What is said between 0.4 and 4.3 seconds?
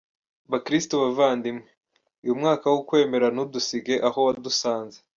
Bakristu bavandimwe, uyu mwaka w’ukwemera ntudusige aho